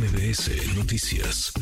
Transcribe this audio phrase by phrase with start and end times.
[0.00, 1.52] MBS Noticias.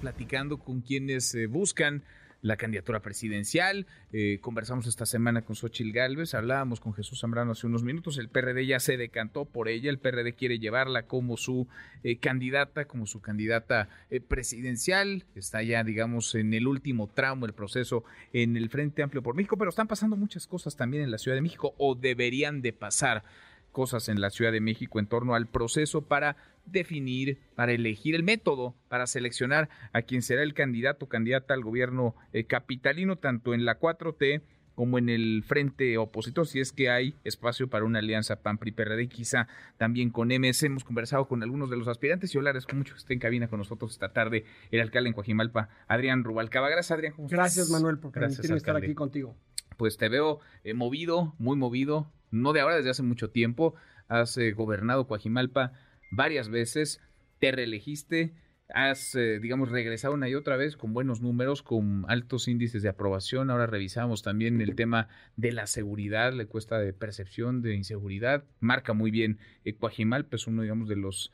[0.00, 2.02] Platicando con quienes eh, buscan
[2.40, 3.86] la candidatura presidencial.
[4.14, 8.16] Eh, conversamos esta semana con Xochil Gálvez, hablábamos con Jesús Zambrano hace unos minutos.
[8.16, 11.68] El PRD ya se decantó por ella, el PRD quiere llevarla como su
[12.04, 13.90] eh, candidata, como su candidata
[14.28, 15.26] presidencial.
[15.34, 18.02] Está ya, digamos, en el último tramo el proceso
[18.32, 21.36] en el Frente Amplio por México, pero están pasando muchas cosas también en la Ciudad
[21.36, 23.24] de México o deberían de pasar
[23.70, 26.36] cosas en la Ciudad de México en torno al proceso para
[26.66, 31.62] definir, para elegir el método, para seleccionar a quien será el candidato o candidata al
[31.62, 34.42] gobierno eh, capitalino, tanto en la 4T
[34.80, 39.46] como en el frente opositor, si es que hay espacio para una alianza PAN-PRI-PRD, quizá
[39.76, 40.62] también con MS.
[40.62, 43.20] Hemos conversado con algunos de los aspirantes y yo le agradezco mucho que esté en
[43.20, 46.70] cabina con nosotros esta tarde el alcalde en Coajimalpa, Adrián Rubalcaba.
[46.70, 47.12] Gracias, Adrián.
[47.18, 49.36] Gracias, Manuel, por permitirme estar aquí contigo.
[49.76, 53.74] Pues te veo eh, movido, muy movido, no de ahora, desde hace mucho tiempo.
[54.08, 55.72] Has eh, gobernado Coajimalpa
[56.10, 57.00] varias veces,
[57.38, 58.34] te reelegiste,
[58.72, 62.88] has, eh, digamos, regresado una y otra vez con buenos números, con altos índices de
[62.88, 63.50] aprobación.
[63.50, 68.44] Ahora revisamos también el tema de la seguridad, la encuesta de percepción de inseguridad.
[68.60, 71.32] Marca muy bien eh, Coajimalpa, es uno, digamos, de los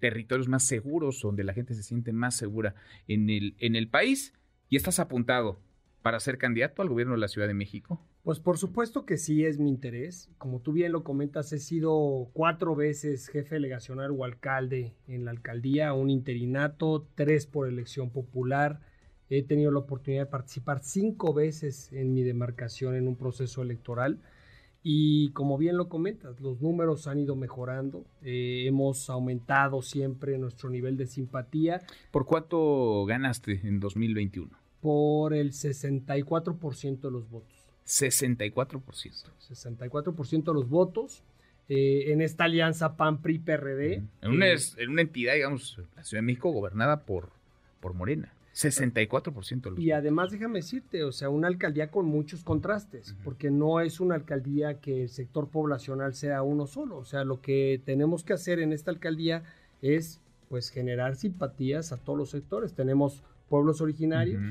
[0.00, 2.74] territorios más seguros, donde la gente se siente más segura
[3.06, 4.34] en el, en el país.
[4.68, 5.60] Y estás apuntado
[6.02, 8.00] para ser candidato al gobierno de la Ciudad de México?
[8.28, 10.28] Pues por supuesto que sí es mi interés.
[10.36, 15.30] Como tú bien lo comentas, he sido cuatro veces jefe delegacional o alcalde en la
[15.30, 18.80] alcaldía, un interinato, tres por elección popular.
[19.30, 24.20] He tenido la oportunidad de participar cinco veces en mi demarcación en un proceso electoral.
[24.82, 30.68] Y como bien lo comentas, los números han ido mejorando, eh, hemos aumentado siempre nuestro
[30.68, 31.80] nivel de simpatía.
[32.10, 34.68] ¿Por cuánto ganaste en 2021?
[34.80, 37.57] por el 64% de los votos.
[37.88, 38.82] 64%.
[39.50, 41.22] 64% de los votos
[41.68, 44.02] eh, en esta alianza PAN-PRI-PRD.
[44.22, 47.30] En, una, en una entidad, digamos, la Ciudad de México gobernada por,
[47.80, 48.32] por Morena.
[48.54, 53.50] 64% de los Y además déjame decirte, o sea, una alcaldía con muchos contrastes, porque
[53.50, 57.80] no es una alcaldía que el sector poblacional sea uno solo, o sea, lo que
[57.84, 59.44] tenemos que hacer en esta alcaldía
[59.80, 62.74] es pues generar simpatías a todos los sectores.
[62.74, 64.42] Tenemos pueblos originarios,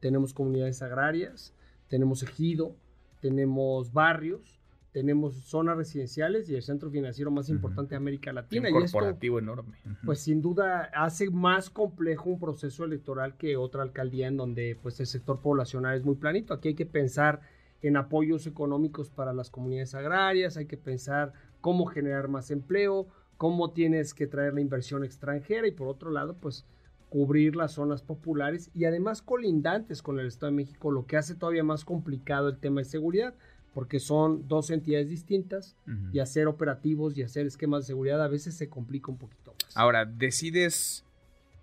[0.00, 1.52] tenemos comunidades agrarias,
[1.88, 2.74] tenemos ejido,
[3.22, 4.60] tenemos barrios,
[4.90, 8.68] tenemos zonas residenciales y el centro financiero más importante de América Latina.
[8.68, 9.78] Un corporativo enorme.
[10.04, 15.00] Pues sin duda hace más complejo un proceso electoral que otra alcaldía en donde pues
[15.00, 16.52] el sector poblacional es muy planito.
[16.52, 17.40] Aquí hay que pensar
[17.80, 23.06] en apoyos económicos para las comunidades agrarias, hay que pensar cómo generar más empleo,
[23.38, 26.66] cómo tienes que traer la inversión extranjera y por otro lado pues
[27.12, 31.34] cubrir las zonas populares y además colindantes con el Estado de México, lo que hace
[31.34, 33.34] todavía más complicado el tema de seguridad,
[33.74, 35.76] porque son dos entidades distintas
[36.10, 39.76] y hacer operativos y hacer esquemas de seguridad a veces se complica un poquito más.
[39.76, 41.04] Ahora, decides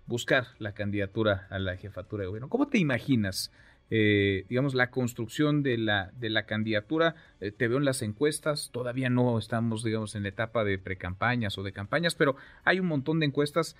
[0.06, 2.48] buscar la candidatura a la jefatura de gobierno.
[2.48, 3.50] ¿Cómo te imaginas?
[3.92, 7.16] Eh, digamos, la construcción de la, de la candidatura.
[7.40, 11.58] Eh, te veo en las encuestas, todavía no estamos, digamos, en la etapa de precampañas
[11.58, 13.74] o de campañas, pero hay un montón de encuestas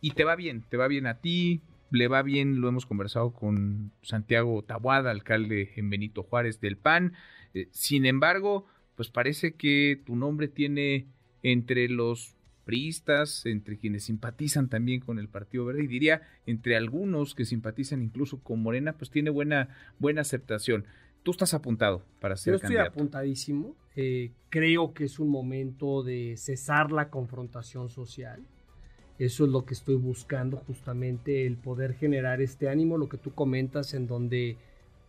[0.00, 3.32] y te va bien, te va bien a ti, le va bien, lo hemos conversado
[3.32, 7.14] con Santiago Tabuada, alcalde en Benito Juárez del PAN.
[7.54, 11.06] Eh, sin embargo, pues parece que tu nombre tiene
[11.42, 17.34] entre los priistas, entre quienes simpatizan también con el Partido Verde y diría entre algunos
[17.34, 19.68] que simpatizan incluso con Morena, pues tiene buena,
[19.98, 20.84] buena aceptación.
[21.22, 23.74] Tú estás apuntado para ser Yo estoy apuntadísimo.
[23.96, 28.42] Eh, creo que es un momento de cesar la confrontación social
[29.20, 33.34] eso es lo que estoy buscando justamente, el poder generar este ánimo, lo que tú
[33.34, 34.56] comentas, en donde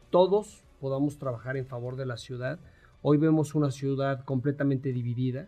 [0.10, 2.60] todos podamos trabajar en favor de la ciudad.
[3.02, 5.48] Hoy vemos una ciudad completamente dividida.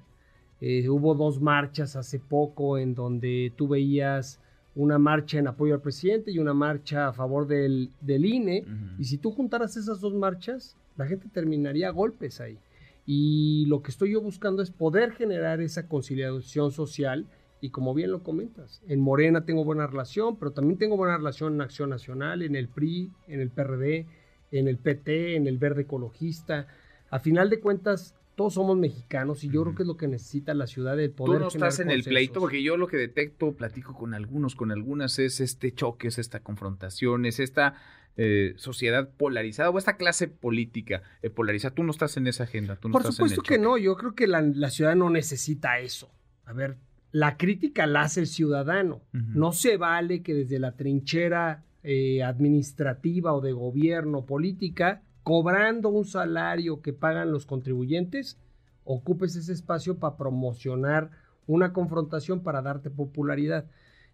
[0.61, 4.39] Eh, hubo dos marchas hace poco en donde tú veías
[4.75, 8.63] una marcha en apoyo al presidente y una marcha a favor del, del INE.
[8.97, 12.57] Y si tú juntaras esas dos marchas, la gente terminaría a golpes ahí.
[13.05, 17.27] Y lo que estoy yo buscando es poder generar esa conciliación social
[17.63, 21.53] y como bien lo comentas, en Morena tengo buena relación, pero también tengo buena relación
[21.53, 24.05] en Acción Nacional, en el PRI, en el PRD,
[24.51, 26.67] en el PT, en el Verde Ecologista.
[27.09, 30.53] A final de cuentas, todos somos mexicanos y yo creo que es lo que necesita
[30.53, 31.37] la ciudad del poder.
[31.37, 34.73] Tú no estás en el pleito porque yo lo que detecto, platico con algunos, con
[34.73, 37.75] algunas, es este choque, es esta confrontación, es esta
[38.17, 41.73] eh, sociedad polarizada o esta clase política eh, polarizada.
[41.75, 42.75] Tú no estás en esa agenda.
[42.75, 46.11] Tú no Por supuesto que no, yo creo que la, la ciudad no necesita eso.
[46.43, 46.75] A ver,
[47.13, 49.03] la crítica la hace el ciudadano.
[49.11, 56.05] No se vale que desde la trinchera eh, administrativa o de gobierno política, cobrando un
[56.05, 58.39] salario que pagan los contribuyentes,
[58.83, 61.11] ocupes ese espacio para promocionar
[61.45, 63.67] una confrontación para darte popularidad.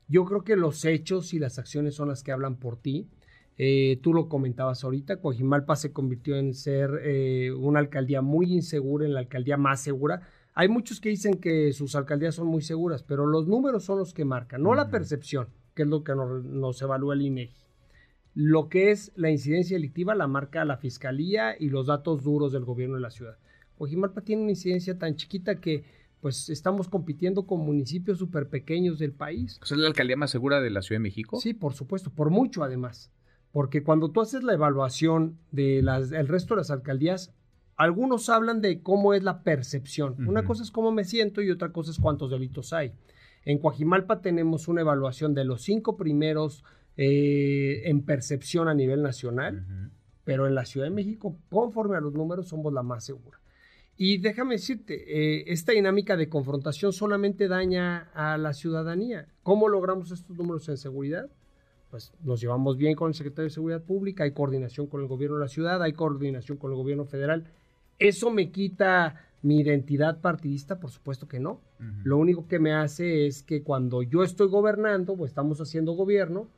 [0.09, 3.07] Yo creo que los hechos y las acciones son las que hablan por ti.
[3.57, 9.05] Eh, tú lo comentabas ahorita, Coajimalpa se convirtió en ser eh, una alcaldía muy insegura,
[9.05, 10.21] en la alcaldía más segura.
[10.59, 14.13] Hay muchos que dicen que sus alcaldías son muy seguras, pero los números son los
[14.13, 17.63] que marcan, no la percepción, que es lo que nos, evalúa el INEGI.
[18.33, 22.65] Lo que es la incidencia delictiva la marca la fiscalía y los datos duros del
[22.65, 23.37] gobierno de la ciudad.
[23.77, 25.85] Coajimalpa tiene una incidencia tan chiquita que
[26.19, 29.61] pues estamos compitiendo con municipios súper pequeños del país.
[29.63, 31.39] ¿Es la alcaldía más segura de la Ciudad de México?
[31.39, 33.13] Sí, por supuesto, por mucho además.
[33.53, 35.87] Porque cuando tú haces la evaluación del
[36.27, 37.33] resto de las alcaldías,
[37.79, 40.27] algunos hablan de cómo es la percepción.
[40.27, 42.91] Una cosa es cómo me siento y otra cosa es cuántos delitos hay.
[43.45, 46.65] En Coajimalpa tenemos una evaluación de los cinco primeros
[46.97, 49.65] eh, en percepción a nivel nacional,
[50.25, 53.39] pero en la Ciudad de México, conforme a los números, somos la más segura.
[53.95, 59.29] Y déjame decirte, eh, esta dinámica de confrontación solamente daña a la ciudadanía.
[59.41, 61.29] ¿Cómo logramos estos números en seguridad?
[61.89, 65.37] Pues nos llevamos bien con el secretario de Seguridad Pública, hay coordinación con el gobierno
[65.37, 67.45] de la ciudad, hay coordinación con el gobierno federal.
[67.99, 70.79] ¿Eso me quita mi identidad partidista?
[70.79, 71.61] Por supuesto que no.
[72.03, 76.49] Lo único que me hace es que cuando yo estoy gobernando o estamos haciendo gobierno,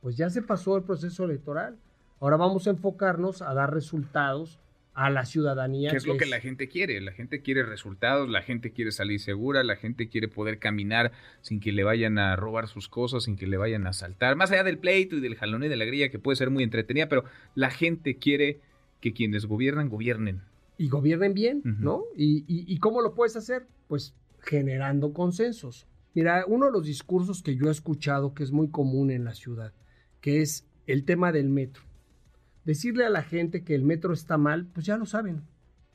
[0.00, 1.76] pues ya se pasó el proceso electoral.
[2.20, 4.58] Ahora vamos a enfocarnos a dar resultados
[4.94, 5.90] a la ciudadanía.
[5.90, 7.00] ¿Qué es lo que la gente quiere?
[7.00, 11.60] La gente quiere resultados, la gente quiere salir segura, la gente quiere poder caminar sin
[11.60, 14.34] que le vayan a robar sus cosas, sin que le vayan a asaltar.
[14.34, 16.64] Más allá del pleito y del jalón y de la grilla, que puede ser muy
[16.64, 17.24] entretenida, pero
[17.54, 18.60] la gente quiere
[19.00, 20.42] que quienes gobiernan, gobiernen.
[20.78, 22.04] Y gobiernen bien, ¿no?
[22.16, 23.66] Y, y cómo lo puedes hacer?
[23.88, 25.86] Pues generando consensos.
[26.14, 29.34] Mira, uno de los discursos que yo he escuchado que es muy común en la
[29.34, 29.72] ciudad,
[30.20, 31.82] que es el tema del metro
[32.68, 35.40] decirle a la gente que el metro está mal, pues ya lo saben,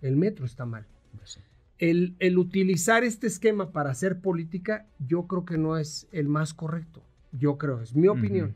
[0.02, 0.88] el metro está mal.
[1.16, 1.40] Pues
[1.78, 6.56] el, el, utilizar este esquema para hacer política, yo creo que no es el más
[6.56, 7.04] correcto.
[7.32, 8.56] Yo creo, es mi opinión.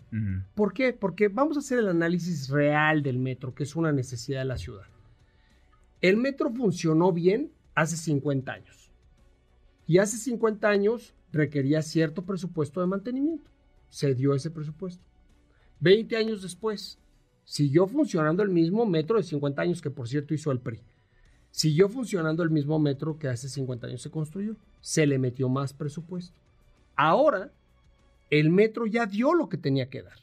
[0.56, 0.94] ¿Por qué?
[0.94, 4.58] Porque vamos a hacer el análisis real del metro, que es una necesidad de la
[4.58, 4.88] ciudad.
[6.02, 8.92] El metro funcionó bien hace 50 años.
[9.86, 13.50] Y hace 50 años requería cierto presupuesto de mantenimiento.
[13.90, 15.04] Se dio ese presupuesto.
[15.80, 17.00] 20 años después,
[17.48, 20.82] Siguió funcionando el mismo metro de 50 años que por cierto hizo el PRI.
[21.50, 24.58] Siguió funcionando el mismo metro que hace 50 años se construyó.
[24.82, 26.38] Se le metió más presupuesto.
[26.98, 27.54] Ahora,
[28.30, 30.18] el metro ya dio lo que tenía que dar.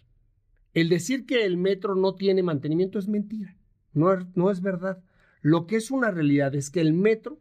[0.74, 3.56] El decir que el metro no tiene mantenimiento es mentira.
[3.94, 5.02] No no es verdad.
[5.44, 7.38] Lo que es una realidad es que el metro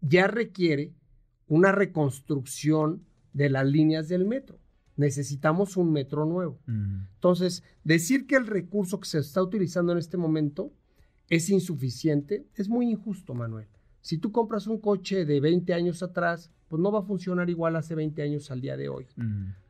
[0.00, 0.92] ya requiere
[1.46, 4.58] una reconstrucción de las líneas del metro
[4.96, 6.58] necesitamos un metro nuevo.
[6.66, 10.72] Entonces, decir que el recurso que se está utilizando en este momento
[11.28, 13.66] es insuficiente es muy injusto, Manuel.
[14.00, 17.76] Si tú compras un coche de 20 años atrás, pues no va a funcionar igual
[17.76, 19.06] hace 20 años al día de hoy.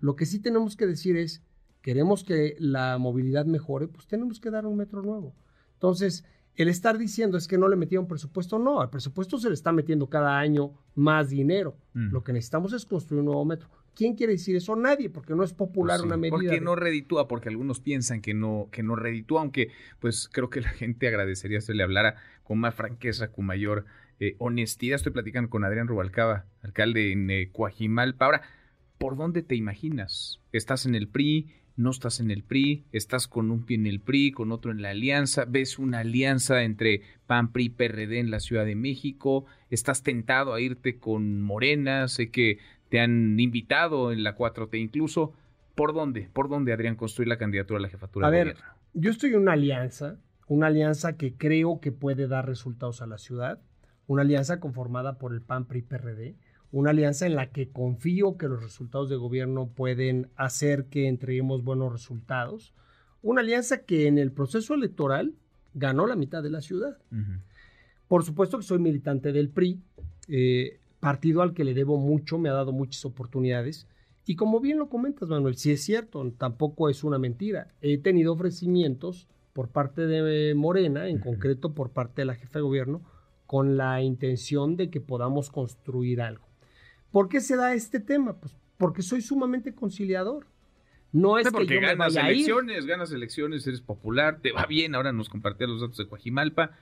[0.01, 1.43] Lo que sí tenemos que decir es,
[1.83, 5.35] queremos que la movilidad mejore, pues tenemos que dar un metro nuevo.
[5.75, 6.25] Entonces,
[6.57, 9.73] el estar diciendo es que no le metieron presupuesto, no, al presupuesto se le está
[9.73, 11.77] metiendo cada año más dinero.
[11.93, 13.69] Lo que necesitamos es construir un nuevo metro.
[13.95, 14.77] ¿Quién quiere decir eso?
[14.77, 16.37] Nadie, porque no es popular pues una medida.
[16.37, 19.71] Porque no reditúa, porque algunos piensan que no, que no reditúa, aunque
[20.01, 23.87] pues creo que la gente agradecería se le hablara con más franqueza, con mayor
[24.21, 24.97] eh, honestidad.
[24.97, 28.27] Estoy platicando con Adrián Rubalcaba, alcalde en eh, Coajimalpa.
[28.27, 28.43] Ahora,
[28.99, 30.41] ¿por dónde te imaginas?
[30.53, 31.51] ¿Estás en el PRI?
[31.77, 32.85] ¿No estás en el PRI?
[32.93, 35.45] ¿Estás con un pie en el PRI, con otro en la alianza?
[35.45, 39.45] ¿Ves una alianza entre PAN, PRI, PRD en la Ciudad de México?
[39.69, 42.09] ¿Estás tentado a irte con Morena?
[42.09, 45.35] Sé que te han invitado en la 4T incluso.
[45.75, 46.31] ¿Por dónde?
[46.33, 48.57] ¿Por dónde, Adrián, construir la candidatura a la jefatura a de ver,
[48.95, 50.17] Yo estoy en una alianza,
[50.47, 53.61] una alianza que creo que puede dar resultados a la ciudad,
[54.07, 56.37] una alianza conformada por el PAN, PRI, PRD,
[56.73, 61.65] una alianza en la que confío que los resultados de gobierno pueden hacer que entreguemos
[61.65, 62.75] buenos resultados,
[63.23, 65.35] una alianza que en el proceso electoral
[65.75, 66.99] ganó la mitad de la ciudad.
[68.09, 69.81] Por supuesto que soy militante del PRI,
[70.29, 73.87] eh, partido al que le debo mucho, me ha dado muchas oportunidades.
[74.25, 77.69] Y como bien lo comentas, Manuel, si es cierto, tampoco es una mentira.
[77.81, 82.65] He tenido ofrecimientos por parte de Morena, en concreto por parte de la jefa de
[82.65, 83.03] gobierno,
[83.47, 86.45] con la intención de que podamos construir algo.
[87.17, 88.39] ¿Por qué se da este tema?
[88.39, 90.47] Pues porque soy sumamente conciliador.
[91.13, 95.15] No es porque que yo ganas elecciones, ganas elecciones, eres popular, te va bien, ahora
[95.15, 96.73] nos compartía los datos de Coajimalpa.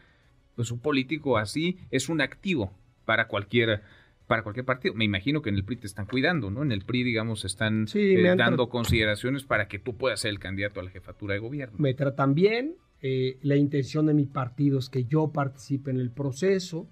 [0.57, 3.83] Pues un político así es un activo para cualquier
[4.27, 4.93] para cualquier partido.
[4.95, 6.65] Me imagino que en el PRI te están cuidando, ¿no?
[6.65, 10.81] En el PRI, digamos, están eh, dando consideraciones para que tú puedas ser el candidato
[10.81, 11.77] a la jefatura de gobierno.
[11.79, 12.75] Me tratan bien.
[13.03, 16.89] Eh, la intención de mi partido es que yo participe en el proceso.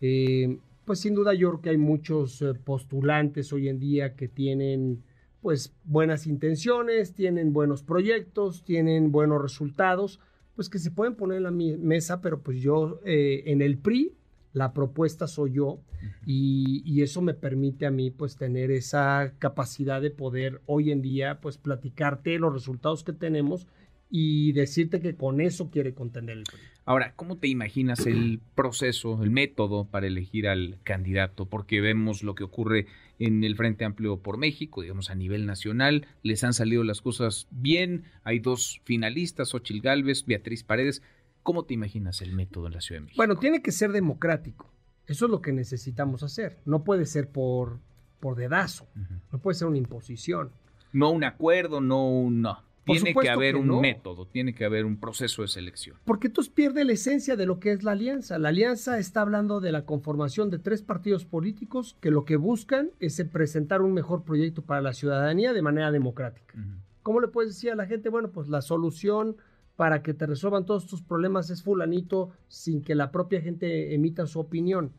[0.00, 0.56] Eh,
[0.88, 5.04] pues sin duda yo creo que hay muchos eh, postulantes hoy en día que tienen
[5.42, 10.18] pues buenas intenciones, tienen buenos proyectos, tienen buenos resultados,
[10.56, 14.16] pues que se pueden poner en la mesa, pero pues yo eh, en el PRI
[14.54, 15.82] la propuesta soy yo
[16.24, 21.02] y, y, eso me permite a mí pues tener esa capacidad de poder hoy en
[21.02, 23.66] día pues platicarte los resultados que tenemos
[24.08, 26.60] y decirte que con eso quiere contender el PRI.
[26.88, 31.44] Ahora, ¿cómo te imaginas el proceso, el método para elegir al candidato?
[31.44, 32.86] Porque vemos lo que ocurre
[33.18, 37.46] en el Frente Amplio por México, digamos a nivel nacional, les han salido las cosas
[37.50, 41.02] bien, hay dos finalistas, Ochil Gálvez, Beatriz Paredes.
[41.42, 43.18] ¿Cómo te imaginas el método en la Ciudad de México?
[43.18, 44.72] Bueno, tiene que ser democrático.
[45.06, 46.56] Eso es lo que necesitamos hacer.
[46.64, 47.80] No puede ser por,
[48.18, 48.88] por dedazo,
[49.30, 50.52] no puede ser una imposición.
[50.94, 52.40] No un acuerdo, no un...
[52.40, 55.96] No tiene que haber un método, tiene que haber un proceso de selección.
[56.04, 58.38] Porque entonces pierde la esencia de lo que es la alianza.
[58.38, 62.90] La alianza está hablando de la conformación de tres partidos políticos que lo que buscan
[63.00, 66.54] es presentar un mejor proyecto para la ciudadanía de manera democrática.
[67.02, 68.08] ¿Cómo le puedes decir a la gente?
[68.08, 69.36] Bueno, pues la solución
[69.76, 74.26] para que te resuelvan todos tus problemas es fulanito sin que la propia gente emita
[74.26, 74.92] su opinión.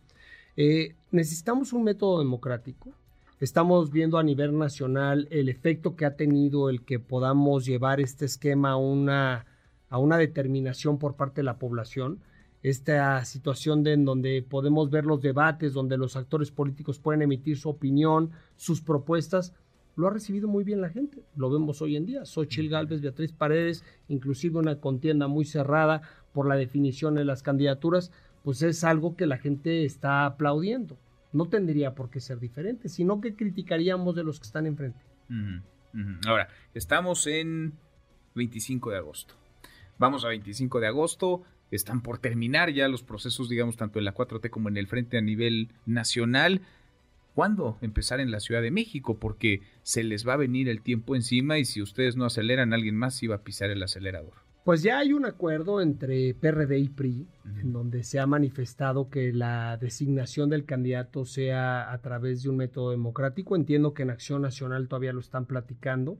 [0.55, 2.93] Eh, necesitamos un método democrático
[3.39, 8.25] Estamos viendo a nivel nacional el efecto que ha tenido el que podamos llevar este
[8.25, 9.45] esquema a una,
[9.89, 12.19] a una determinación por parte de la población.
[12.63, 17.57] Esta situación de en donde podemos ver los debates, donde los actores políticos pueden emitir
[17.57, 19.53] su opinión, sus propuestas,
[19.95, 21.23] lo ha recibido muy bien la gente.
[21.37, 22.25] Lo vemos hoy en día.
[22.25, 26.01] Xochitl Galvez, Beatriz Paredes, inclusive una contienda muy cerrada
[26.33, 28.11] por la definición de las candidaturas,
[28.43, 30.97] pues es algo que la gente está aplaudiendo
[31.31, 34.99] no tendría por qué ser diferente, sino que criticaríamos de los que están enfrente.
[36.27, 37.73] Ahora, estamos en
[38.35, 39.35] 25 de agosto.
[39.97, 44.13] Vamos a 25 de agosto, están por terminar ya los procesos, digamos, tanto en la
[44.13, 46.61] 4T como en el frente a nivel nacional.
[47.35, 49.19] ¿Cuándo empezar en la Ciudad de México?
[49.19, 52.95] Porque se les va a venir el tiempo encima y si ustedes no aceleran, alguien
[52.95, 54.33] más iba a pisar el acelerador.
[54.63, 57.27] Pues ya hay un acuerdo entre PRD y PRI,
[57.61, 62.57] en donde se ha manifestado que la designación del candidato sea a través de un
[62.57, 63.55] método democrático.
[63.55, 66.19] Entiendo que en Acción Nacional todavía lo están platicando.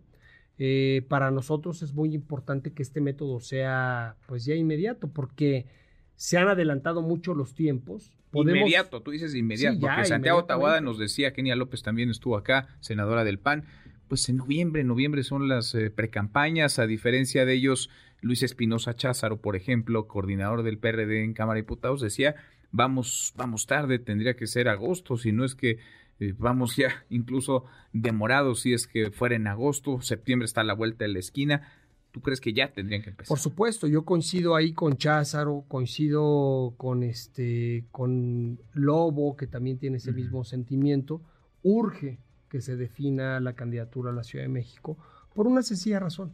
[0.58, 5.68] Eh, para nosotros es muy importante que este método sea pues ya inmediato, porque
[6.16, 8.12] se han adelantado mucho los tiempos.
[8.34, 13.24] Inmediato, tú dices inmediato, porque Santiago Tahuada nos decía, Kenia López también estuvo acá, senadora
[13.24, 13.66] del PAN,
[14.10, 17.90] pues en noviembre, noviembre son las eh, precampañas, a diferencia de ellos,
[18.22, 22.36] Luis Espinosa Cházaro, por ejemplo, coordinador del PRD en Cámara de Diputados, decía,
[22.72, 25.78] vamos, vamos tarde, tendría que ser agosto, si no es que
[26.20, 30.74] eh, vamos ya incluso demorados, si es que fuera en agosto, septiembre está a la
[30.74, 31.72] vuelta de la esquina.
[32.12, 33.30] ¿Tú crees que ya tendrían que empezar?
[33.30, 39.98] Por supuesto, yo coincido ahí con Cházaro, coincido con este, con Lobo, que también tiene
[39.98, 41.22] ese mismo sentimiento.
[41.62, 42.18] Urge
[42.50, 44.98] que se defina la candidatura a la Ciudad de México
[45.34, 46.34] por una sencilla razón.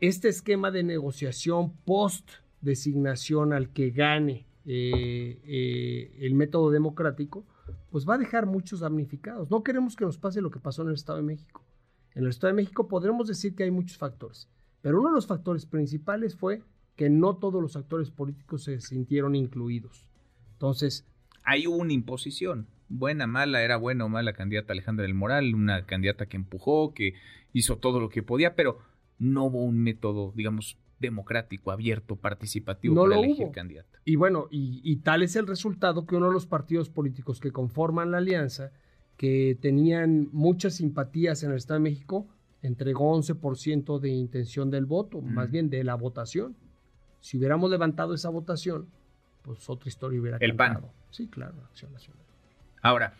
[0.00, 2.28] Este esquema de negociación post
[2.62, 7.44] designación al que gane eh, eh, el método democrático,
[7.90, 9.50] pues va a dejar muchos damnificados.
[9.50, 11.62] No queremos que nos pase lo que pasó en el Estado de México.
[12.14, 14.48] En el Estado de México podremos decir que hay muchos factores,
[14.80, 16.62] pero uno de los factores principales fue
[16.96, 20.08] que no todos los actores políticos se sintieron incluidos.
[20.52, 21.06] Entonces...
[21.44, 26.26] Hay una imposición buena, mala, era buena o mala candidata Alejandra del Moral, una candidata
[26.26, 27.14] que empujó, que
[27.52, 28.78] hizo todo lo que podía, pero
[29.18, 33.98] no hubo un método, digamos, democrático, abierto, participativo para elegir candidato.
[34.04, 38.10] Y bueno, y, tal es el resultado que uno de los partidos políticos que conforman
[38.10, 38.70] la alianza,
[39.16, 42.28] que tenían muchas simpatías en el Estado de México,
[42.62, 46.56] entregó 11% de intención del voto, más bien de la votación.
[47.20, 48.86] Si hubiéramos levantado esa votación,
[49.42, 50.86] pues otra historia hubiera El PAN.
[51.10, 52.21] Sí, claro, Acción Nacional.
[52.82, 53.14] Ahora,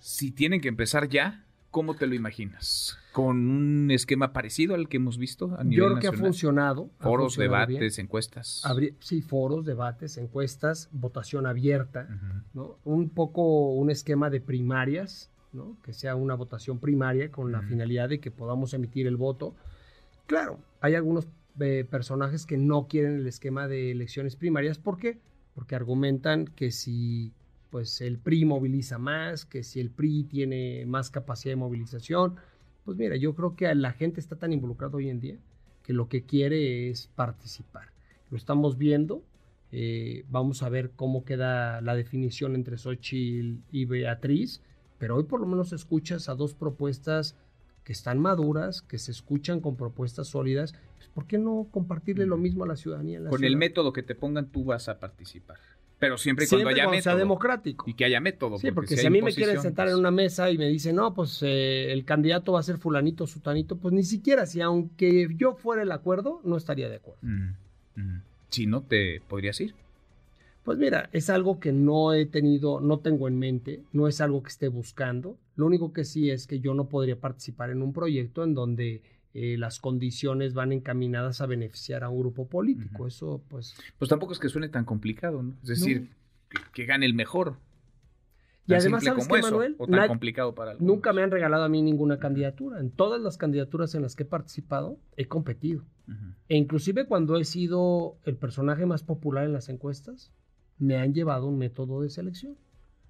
[0.00, 2.98] si tienen que empezar ya, ¿cómo te lo imaginas?
[3.12, 6.90] ¿Con un esquema parecido al que hemos visto a nivel Yo creo que ha funcionado.
[6.98, 8.62] Foros, debates, encuestas.
[8.98, 12.08] sí, foros, debates, encuestas, votación abierta,
[12.52, 12.78] ¿no?
[12.84, 15.76] Un poco un esquema de primarias, ¿no?
[15.82, 19.54] Que sea una votación primaria con la finalidad de que podamos emitir el voto.
[20.26, 21.28] Claro, hay algunos
[21.60, 24.78] eh, personajes que no quieren el esquema de elecciones primarias.
[24.78, 25.20] ¿Por qué?
[25.54, 27.32] Porque argumentan que si
[27.76, 32.36] pues el PRI moviliza más, que si el PRI tiene más capacidad de movilización,
[32.86, 35.36] pues mira, yo creo que la gente está tan involucrada hoy en día
[35.82, 37.88] que lo que quiere es participar.
[38.30, 39.22] Lo estamos viendo,
[39.72, 44.62] eh, vamos a ver cómo queda la definición entre Xochitl y Beatriz,
[44.96, 47.36] pero hoy por lo menos escuchas a dos propuestas
[47.84, 52.38] que están maduras, que se escuchan con propuestas sólidas, pues ¿por qué no compartirle lo
[52.38, 53.22] mismo a la ciudadanía?
[53.28, 55.58] con el método que te pongan tú vas a participar.
[55.98, 57.02] Pero siempre, cuando haya método.
[57.02, 57.88] sea democrático.
[57.88, 58.58] Y que haya método.
[58.58, 61.14] Sí, porque, si, a mí me quieren sentar en una mesa y me dicen, no,
[61.14, 65.54] pues eh, el candidato va a ser fulanito, sutanito, pues ni siquiera si aunque yo
[65.54, 67.20] fuera el acuerdo, no estaría de acuerdo.
[68.50, 69.74] Si no, ¿te podrías ir?
[70.64, 74.42] Pues mira, es algo que no he tenido, no tengo en mente, no es algo
[74.42, 75.38] que esté buscando.
[75.54, 79.00] Lo único que sí es que yo no podría participar en un proyecto en donde
[79.38, 83.06] eh, las condiciones van encaminadas a beneficiar a un grupo político.
[83.06, 83.74] Eso, pues.
[83.98, 85.54] Pues tampoco es que suene tan complicado, ¿no?
[85.62, 86.08] Es decir,
[86.72, 87.58] que, gane el mejor.
[88.66, 89.76] Y además, ¿sabes qué, Manuel?
[89.76, 92.80] O tan complicado para Nunca me han regalado a mí ninguna candidatura.
[92.80, 95.84] En todas las candidaturas en las que he participado, he competido.
[96.48, 100.32] E inclusive cuando he sido el personaje más popular en las encuestas,
[100.78, 102.56] me han llevado un método de selección.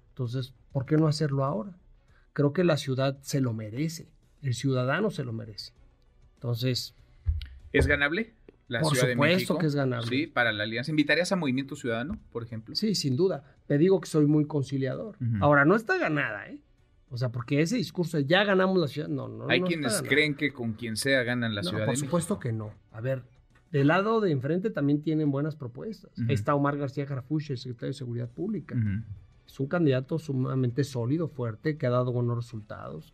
[0.09, 1.77] Entonces, ¿por qué no hacerlo ahora?
[2.33, 4.09] Creo que la ciudad se lo merece.
[4.41, 5.76] El ciudadano se lo merece.
[6.37, 6.93] Entonces.
[7.73, 8.33] ¿Es ganable?
[8.67, 10.07] La por supuesto que es ganable.
[10.07, 10.91] Sí, para la alianza.
[10.91, 12.75] ¿Invitarías a Movimiento Ciudadano, por ejemplo?
[12.75, 13.43] Sí, sin duda.
[13.65, 15.15] Te digo que soy muy conciliador.
[15.39, 16.59] Ahora, no está ganada, ¿eh?
[17.09, 19.47] O sea, porque ese discurso de ya ganamos la ciudad, no, no.
[19.49, 21.85] Hay quienes creen que con quien sea ganan la ciudad.
[21.85, 22.73] Por supuesto que no.
[22.91, 23.23] A ver,
[23.71, 26.11] del lado de enfrente también tienen buenas propuestas.
[26.27, 28.75] Está Omar García Jarafuche, el secretario de Seguridad Pública.
[29.47, 33.13] Es un candidato sumamente sólido, fuerte, que ha dado buenos resultados,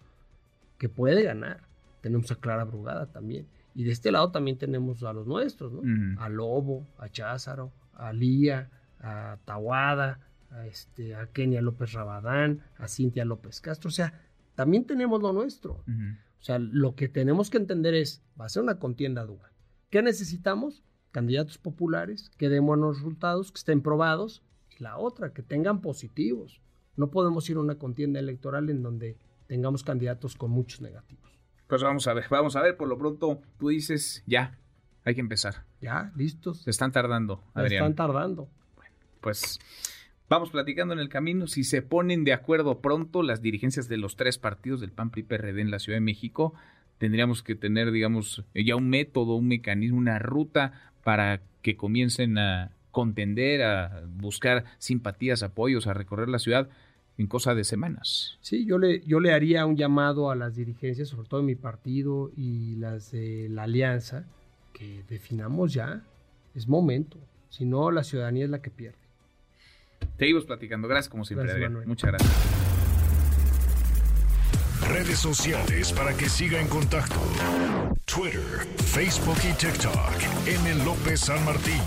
[0.79, 1.61] que puede ganar
[2.03, 3.47] tenemos a Clara Brugada también.
[3.73, 5.81] Y de este lado también tenemos a los nuestros, ¿no?
[6.21, 8.69] A Lobo, a Cházaro, a Lía,
[8.99, 10.19] a Tawada,
[10.51, 13.87] a, este, a Kenia López Rabadán, a Cintia López Castro.
[13.87, 14.21] O sea,
[14.53, 15.83] también tenemos lo nuestro.
[15.87, 19.53] O sea, lo que tenemos que entender es, va a ser una contienda dura.
[19.89, 20.83] ¿Qué necesitamos?
[21.11, 24.43] Candidatos populares que den buenos resultados, que estén probados.
[24.77, 26.61] Y la otra, que tengan positivos.
[26.97, 29.17] No podemos ir a una contienda electoral en donde
[29.47, 31.32] tengamos candidatos con muchos negativos.
[31.67, 34.57] Pues vamos a ver, vamos a ver, por lo pronto tú dices, ya,
[35.05, 35.63] hay que empezar.
[35.81, 36.61] Ya, listos.
[36.61, 37.69] Se están tardando, Adrián.
[37.69, 38.49] Se están tardando.
[38.75, 39.59] Bueno, pues
[40.29, 41.47] vamos platicando en el camino.
[41.47, 45.23] Si se ponen de acuerdo pronto las dirigencias de los tres partidos del PAN, PRI,
[45.23, 46.53] PRD en la Ciudad de México,
[46.97, 52.71] tendríamos que tener, digamos, ya un método, un mecanismo, una ruta para que comiencen a
[52.91, 56.69] contender, a buscar simpatías, apoyos, a recorrer la ciudad
[57.17, 58.37] en cosa de semanas.
[58.41, 61.55] Sí, yo le, yo le haría un llamado a las dirigencias, sobre todo de mi
[61.55, 64.25] partido y las de la alianza,
[64.73, 66.03] que definamos ya,
[66.55, 67.17] es momento,
[67.49, 68.97] si no la ciudadanía es la que pierde.
[70.17, 71.69] Seguimos platicando, gracias como siempre.
[71.85, 72.31] Muchas gracias.
[74.89, 77.15] Redes sociales para que siga en contacto:
[78.05, 80.45] Twitter, Facebook y TikTok.
[80.45, 80.83] M.
[80.83, 81.79] López San Martín.